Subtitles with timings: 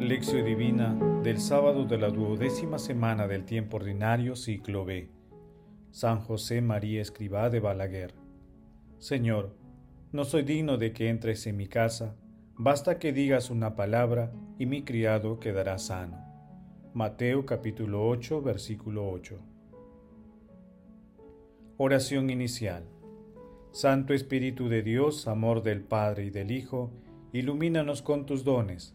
[0.00, 5.10] Lección Divina del sábado de la duodécima semana del tiempo ordinario, ciclo B.
[5.90, 8.14] San José María Escribá de Balaguer.
[8.98, 9.56] Señor,
[10.12, 12.14] no soy digno de que entres en mi casa,
[12.54, 16.24] basta que digas una palabra y mi criado quedará sano.
[16.94, 19.36] Mateo capítulo 8, versículo 8.
[21.76, 22.84] Oración inicial.
[23.72, 26.92] Santo Espíritu de Dios, amor del Padre y del Hijo,
[27.32, 28.94] ilumínanos con tus dones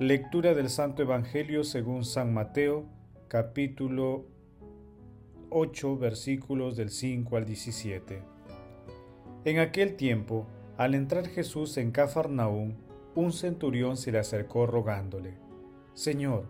[0.00, 2.84] Lectura del Santo Evangelio según San Mateo,
[3.28, 4.26] capítulo
[5.50, 8.20] 8, versículos del 5 al 17.
[9.44, 12.74] En aquel tiempo, al entrar Jesús en Cafarnaúm,
[13.14, 15.38] un centurión se le acercó rogándole,
[15.92, 16.48] Señor,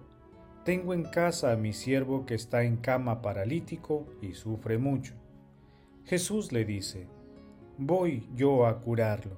[0.64, 5.12] tengo en casa a mi siervo que está en cama paralítico y sufre mucho.
[6.04, 7.08] Jesús le dice,
[7.76, 9.36] Voy yo a curarlo.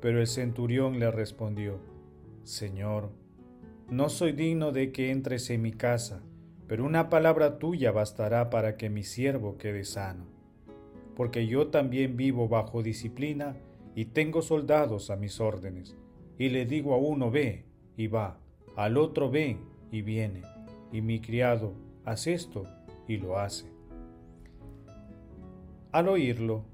[0.00, 1.80] Pero el centurión le respondió,
[2.44, 3.10] Señor,
[3.88, 6.20] no soy digno de que entres en mi casa,
[6.66, 10.26] pero una palabra tuya bastará para que mi siervo quede sano.
[11.14, 13.56] Porque yo también vivo bajo disciplina
[13.94, 15.96] y tengo soldados a mis órdenes,
[16.36, 17.64] y le digo a uno ve
[17.96, 18.40] y va,
[18.74, 19.60] al otro ven
[19.92, 20.42] y viene,
[20.92, 22.64] y mi criado haz esto
[23.06, 23.70] y lo hace.
[25.92, 26.64] Al oírlo,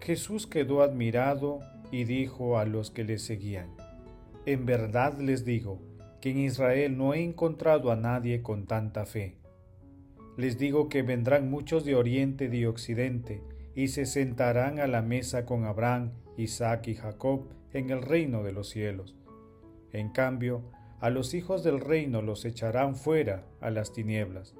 [0.00, 1.60] Jesús quedó admirado
[1.92, 3.70] y dijo a los que le seguían,
[4.46, 5.87] En verdad les digo,
[6.20, 9.36] que en Israel no he encontrado a nadie con tanta fe.
[10.36, 13.42] Les digo que vendrán muchos de oriente y de occidente,
[13.74, 18.52] y se sentarán a la mesa con Abraham, Isaac y Jacob en el reino de
[18.52, 19.14] los cielos.
[19.92, 20.62] En cambio,
[21.00, 24.54] a los hijos del reino los echarán fuera a las tinieblas.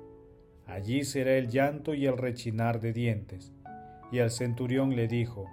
[0.67, 3.53] Allí será el llanto y el rechinar de dientes.
[4.13, 5.47] Y al centurión le dijo,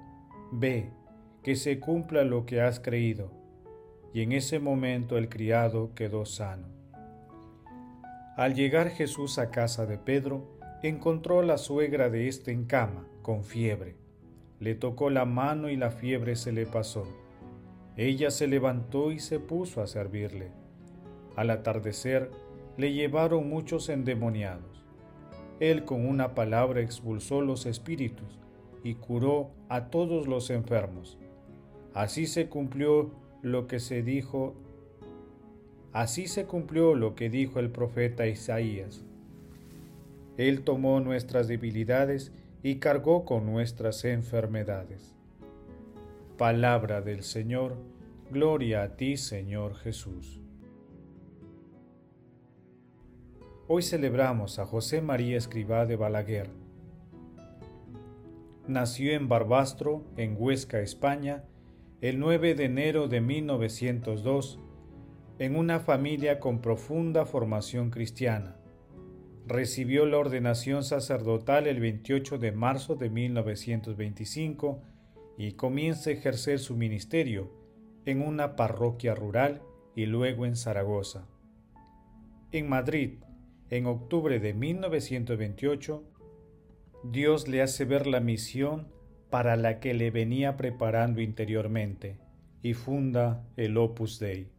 [0.52, 0.92] Ve,
[1.42, 3.45] que se cumpla lo que has creído
[4.16, 6.70] y en ese momento el criado quedó sano.
[8.38, 13.06] Al llegar Jesús a casa de Pedro, encontró a la suegra de éste en cama,
[13.22, 13.98] con fiebre.
[14.62, 17.06] Le tocó la mano y la fiebre se le pasó.
[17.98, 20.50] Ella se levantó y se puso a servirle.
[21.36, 22.32] Al atardecer
[22.78, 24.86] le llevaron muchos endemoniados.
[25.60, 28.40] Él con una palabra expulsó los espíritus
[28.82, 31.18] y curó a todos los enfermos.
[31.94, 34.56] Así se cumplió lo que se dijo,
[35.94, 39.06] así se cumplió lo que dijo el profeta Isaías.
[40.36, 42.32] Él tomó nuestras debilidades
[42.64, 45.14] y cargó con nuestras enfermedades.
[46.40, 47.78] Palabra del Señor,
[48.32, 50.42] gloria a ti Señor Jesús.
[53.68, 56.50] Hoy celebramos a José María Escribá de Balaguer.
[58.68, 61.44] Nació en Barbastro, en Huesca, España,
[62.02, 64.60] el 9 de enero de 1902
[65.40, 68.58] en una familia con profunda formación cristiana.
[69.48, 74.82] Recibió la ordenación sacerdotal el 28 de marzo de 1925
[75.38, 77.52] y comienza a ejercer su ministerio
[78.06, 79.62] en una parroquia rural
[79.96, 81.28] y luego en Zaragoza.
[82.52, 83.20] En Madrid,
[83.70, 86.04] en octubre de 1928,
[87.04, 88.95] Dios le hace ver la misión
[89.30, 92.18] para la que le venía preparando interiormente
[92.62, 94.50] y funda el Opus Dei.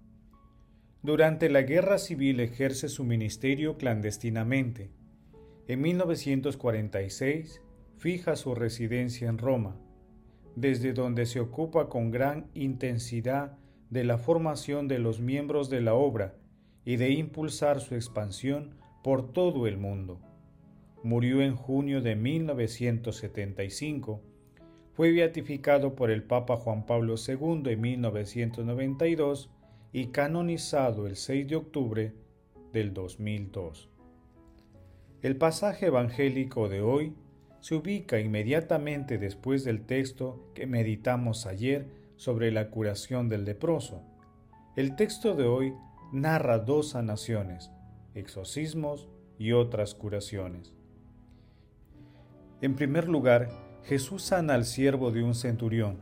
[1.02, 4.90] Durante la Guerra Civil ejerce su ministerio clandestinamente.
[5.68, 7.62] En 1946
[7.96, 9.76] fija su residencia en Roma,
[10.56, 13.58] desde donde se ocupa con gran intensidad
[13.90, 16.34] de la formación de los miembros de la obra
[16.84, 20.20] y de impulsar su expansión por todo el mundo.
[21.02, 24.22] Murió en junio de 1975
[24.96, 29.50] fue beatificado por el Papa Juan Pablo II en 1992
[29.92, 32.14] y canonizado el 6 de octubre
[32.72, 33.90] del 2002.
[35.20, 37.12] El pasaje evangélico de hoy
[37.60, 44.02] se ubica inmediatamente después del texto que meditamos ayer sobre la curación del leproso.
[44.76, 45.74] El texto de hoy
[46.10, 47.70] narra dos sanaciones,
[48.14, 50.72] exorcismos y otras curaciones.
[52.62, 55.98] En primer lugar, Jesús sana al siervo de un centurión.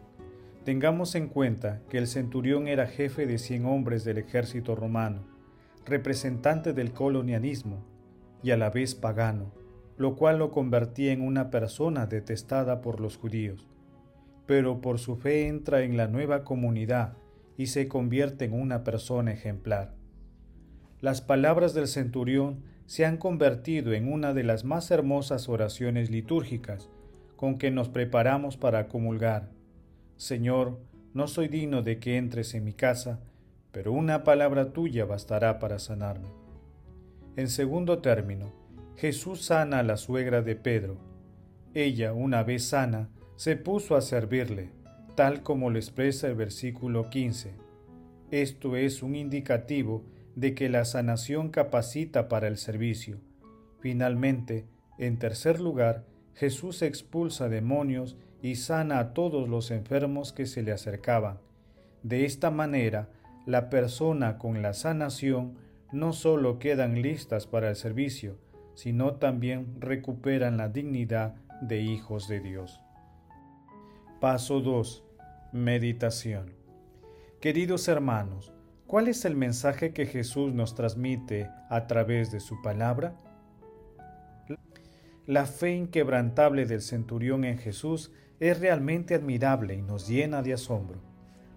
[0.65, 5.27] Tengamos en cuenta que el centurión era jefe de cien hombres del ejército romano,
[5.85, 7.85] representante del colonialismo
[8.43, 9.53] y a la vez pagano,
[9.99, 13.69] lo cual lo convertía en una persona detestada por los judíos.
[14.47, 17.19] Pero por su fe entra en la nueva comunidad
[17.59, 19.95] y se convierte en una persona ejemplar.
[21.03, 26.89] Las palabras del centurión se han convertido en una de las más hermosas oraciones litúrgicas
[27.37, 29.51] con que nos preparamos para comulgar.
[30.17, 30.79] Señor,
[31.13, 33.21] no soy digno de que entres en mi casa,
[33.73, 36.29] pero una palabra tuya bastará para sanarme.
[37.37, 38.53] En segundo término,
[38.97, 40.99] Jesús sana a la suegra de Pedro.
[41.75, 44.71] Ella, una vez sana, se puso a servirle,
[45.17, 47.55] tal como lo expresa el versículo 15.
[48.31, 50.05] Esto es un indicativo
[50.37, 53.19] de que la sanación capacita para el servicio.
[53.81, 54.67] Finalmente,
[54.99, 56.05] en tercer lugar,
[56.35, 61.39] Jesús expulsa demonios y sana a todos los enfermos que se le acercaban.
[62.03, 63.09] De esta manera,
[63.47, 65.57] la persona con la sanación
[65.93, 68.37] no solo quedan listas para el servicio,
[68.75, 72.81] sino también recuperan la dignidad de hijos de Dios.
[74.21, 75.05] Paso 2.
[75.53, 76.53] Meditación.
[77.41, 78.53] Queridos hermanos,
[78.87, 83.15] ¿cuál es el mensaje que Jesús nos transmite a través de su palabra?
[85.27, 91.01] La fe inquebrantable del centurión en Jesús es realmente admirable y nos llena de asombro.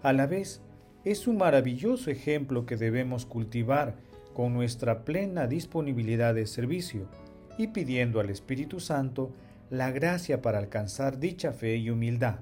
[0.01, 0.61] A la vez,
[1.03, 3.95] es un maravilloso ejemplo que debemos cultivar
[4.33, 7.09] con nuestra plena disponibilidad de servicio
[7.57, 9.31] y pidiendo al Espíritu Santo
[9.69, 12.39] la gracia para alcanzar dicha fe y humildad,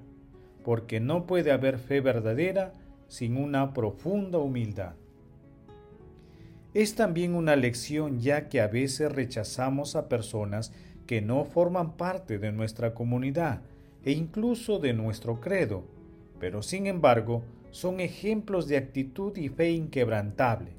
[0.63, 2.73] porque no puede haber fe verdadera
[3.07, 4.93] sin una profunda humildad.
[6.75, 10.73] Es también una lección ya que a veces rechazamos a personas
[11.05, 13.61] que no forman parte de nuestra comunidad
[14.03, 15.83] e incluso de nuestro credo,
[16.39, 20.71] pero sin embargo son ejemplos de actitud y fe inquebrantable.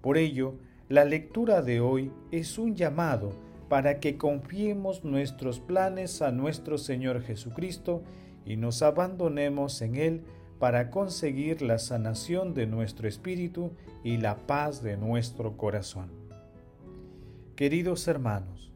[0.00, 0.54] Por ello,
[0.88, 3.32] la lectura de hoy es un llamado
[3.68, 8.02] para que confiemos nuestros planes a nuestro Señor Jesucristo
[8.44, 10.22] y nos abandonemos en Él
[10.58, 13.72] para conseguir la sanación de nuestro espíritu
[14.04, 16.10] y la paz de nuestro corazón.
[17.56, 18.72] Queridos hermanos,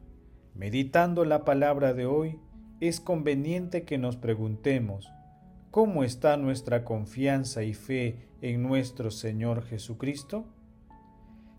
[0.53, 2.39] Meditando la palabra de hoy,
[2.79, 5.11] es conveniente que nos preguntemos,
[5.69, 10.45] ¿cómo está nuestra confianza y fe en nuestro Señor Jesucristo?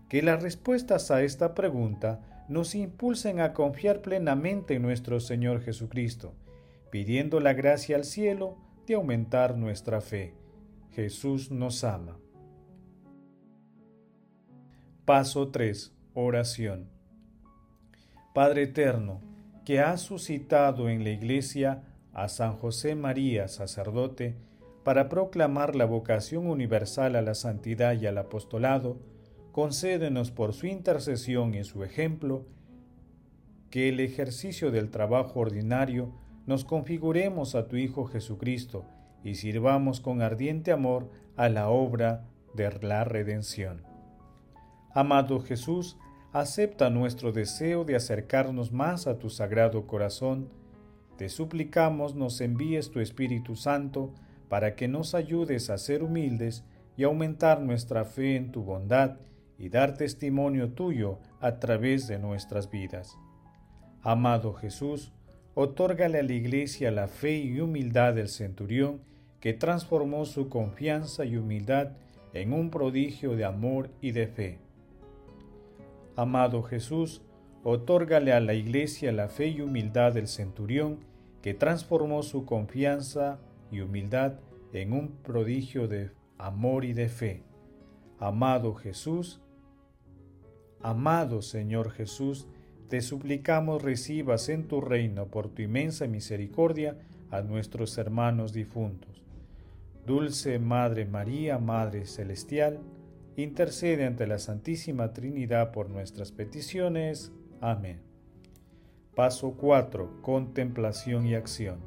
[0.09, 6.35] Que las respuestas a esta pregunta nos impulsen a confiar plenamente en nuestro Señor Jesucristo,
[6.91, 10.35] pidiendo la gracia al cielo de aumentar nuestra fe.
[10.91, 12.19] Jesús nos ama.
[15.05, 15.93] Paso 3.
[16.13, 16.89] Oración.
[18.33, 19.21] Padre eterno,
[19.63, 21.83] que has suscitado en la Iglesia
[22.13, 24.35] a San José María, sacerdote,
[24.83, 28.97] para proclamar la vocación universal a la santidad y al apostolado,
[29.51, 32.47] concédenos por su intercesión y su ejemplo,
[33.69, 36.11] que el ejercicio del trabajo ordinario
[36.47, 38.85] nos configuremos a tu Hijo Jesucristo
[39.23, 42.25] y sirvamos con ardiente amor a la obra
[42.55, 43.83] de la redención.
[44.95, 45.97] Amado Jesús,
[46.33, 50.49] acepta nuestro deseo de acercarnos más a tu sagrado corazón.
[51.15, 54.15] Te suplicamos nos envíes tu Espíritu Santo
[54.49, 56.63] para que nos ayudes a ser humildes
[56.97, 59.17] y aumentar nuestra fe en tu bondad
[59.59, 63.15] y dar testimonio tuyo a través de nuestras vidas.
[64.01, 65.13] Amado Jesús,
[65.53, 69.01] otórgale a la Iglesia la fe y humildad del centurión
[69.39, 71.91] que transformó su confianza y humildad
[72.33, 74.63] en un prodigio de amor y de fe
[76.15, 77.21] Amado Jesús,
[77.63, 80.99] otórgale a la Iglesia la fe y humildad del centurión
[81.41, 83.39] que transformó su confianza
[83.71, 84.39] y humildad
[84.73, 87.43] en un prodigio de amor y de fe.
[88.19, 89.41] Amado Jesús,
[90.81, 92.47] amado Señor Jesús,
[92.89, 96.97] te suplicamos recibas en tu reino por tu inmensa misericordia
[97.31, 99.23] a nuestros hermanos difuntos.
[100.05, 102.79] Dulce Madre María, Madre Celestial,
[103.35, 107.31] intercede ante la Santísima Trinidad por nuestras peticiones.
[107.61, 108.01] Amén.
[109.15, 110.21] Paso 4.
[110.21, 111.79] Contemplación y acción.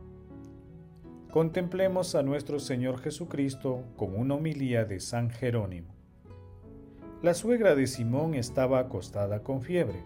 [1.31, 5.95] Contemplemos a nuestro Señor Jesucristo como una homilía de San Jerónimo.
[7.23, 10.03] La suegra de Simón estaba acostada con fiebre.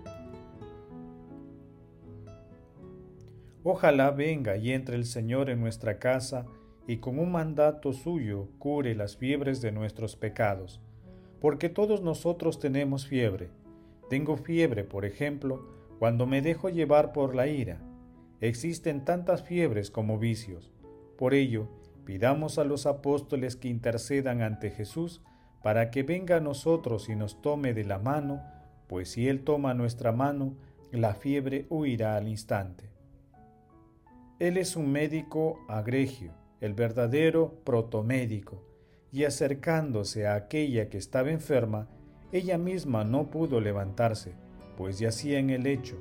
[3.63, 6.47] Ojalá venga y entre el Señor en nuestra casa
[6.87, 10.81] y con un mandato suyo cure las fiebres de nuestros pecados
[11.41, 13.51] porque todos nosotros tenemos fiebre.
[14.09, 15.67] Tengo fiebre, por ejemplo,
[15.99, 17.81] cuando me dejo llevar por la ira.
[18.41, 20.73] Existen tantas fiebres como vicios.
[21.17, 21.69] Por ello,
[22.05, 25.23] pidamos a los apóstoles que intercedan ante Jesús
[25.63, 28.43] para que venga a nosotros y nos tome de la mano,
[28.89, 30.57] pues si Él toma nuestra mano,
[30.91, 32.91] la fiebre huirá al instante.
[34.39, 38.65] Él es un médico agregio, el verdadero protomédico,
[39.13, 41.89] y acercándose a aquella que estaba enferma,
[42.33, 44.35] ella misma no pudo levantarse,
[44.77, 45.97] pues yacía en el lecho,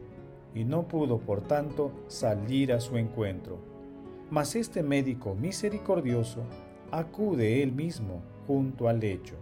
[0.53, 3.59] y no pudo por tanto salir a su encuentro.
[4.29, 6.43] Mas este médico misericordioso
[6.91, 9.35] acude él mismo junto al lecho.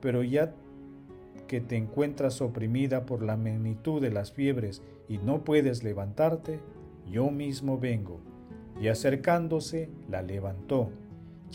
[0.00, 0.54] Pero ya
[1.46, 6.60] que te encuentras oprimida por la magnitud de las fiebres y no puedes levantarte,
[7.10, 8.20] yo mismo vengo.
[8.80, 10.90] Y acercándose, la levantó,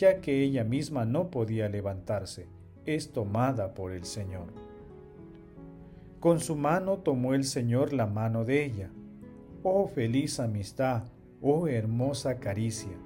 [0.00, 2.48] ya que ella misma no podía levantarse,
[2.86, 4.46] es tomada por el Señor.
[6.20, 8.90] Con su mano tomó el Señor la mano de ella.
[9.62, 11.02] Oh feliz amistad,
[11.42, 12.96] oh hermosa caricia.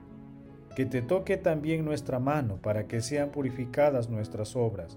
[0.76, 4.96] Que te toque también nuestra mano para que sean purificadas nuestras obras.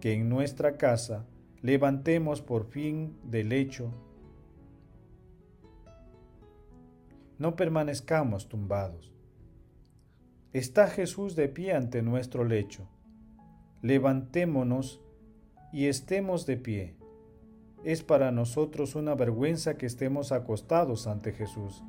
[0.00, 1.24] Que en nuestra casa
[1.62, 3.92] levantemos por fin del lecho
[7.38, 9.15] no permanezcamos tumbados.
[10.56, 12.88] Está Jesús de pie ante nuestro lecho.
[13.82, 15.02] Levantémonos
[15.70, 16.96] y estemos de pie.
[17.84, 21.84] Es para nosotros una vergüenza que estemos acostados ante Jesús.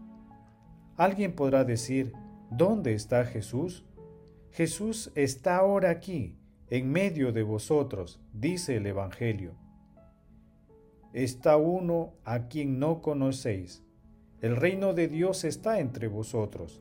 [0.98, 2.12] Alguien podrá decir,
[2.52, 3.86] ¿dónde está Jesús?
[4.52, 6.36] Jesús está ahora aquí,
[6.70, 9.56] en medio de vosotros, dice el Evangelio.
[11.14, 13.88] Está uno a quien no conocéis
[14.40, 16.80] el reino de Dios está entre vosotros.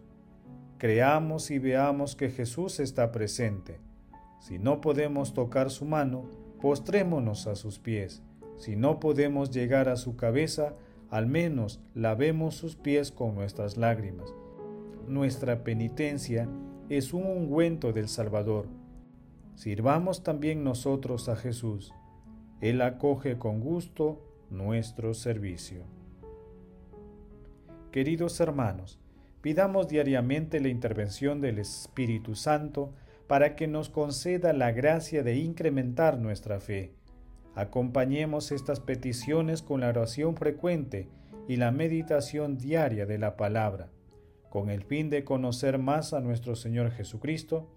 [0.79, 3.81] Creamos y veamos que Jesús está presente.
[4.41, 6.25] Si no podemos tocar su mano,
[6.61, 8.23] postrémonos a sus pies.
[8.59, 10.75] Si no podemos llegar a su cabeza,
[11.09, 14.35] al menos lavemos sus pies con nuestras lágrimas.
[15.09, 16.47] Nuestra penitencia
[16.91, 18.67] es un ungüento del Salvador.
[19.55, 21.95] Sirvamos también nosotros a Jesús.
[22.61, 25.85] Él acoge con gusto nuestro servicio.
[27.93, 28.99] Queridos hermanos,
[29.47, 32.93] pidamos diariamente la intervención del Espíritu Santo
[33.29, 36.95] para que nos conceda la gracia de incrementar nuestra fe.
[37.55, 41.09] Acompañemos estas peticiones con la oración frecuente
[41.47, 43.89] y la meditación diaria de la palabra,
[44.51, 47.71] con el fin de conocer más a nuestro Señor Jesucristo,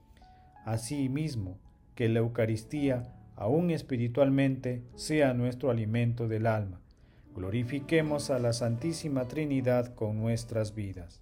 [0.66, 1.60] así mismo
[1.94, 6.82] que la Eucaristía, aún espiritualmente, sea nuestro alimento del alma
[7.36, 11.22] glorifiquemos a la Santísima Trinidad con nuestras vidas.